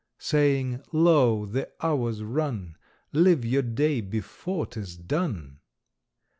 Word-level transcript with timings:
Saying 0.17 0.79
_Lo, 0.91 1.45
the 1.51 1.69
hours 1.79 2.23
run! 2.23 2.75
Live 3.13 3.45
your 3.45 3.61
day 3.61 4.01
before 4.01 4.65
't 4.65 4.79
is 4.79 4.97
done! 4.97 5.59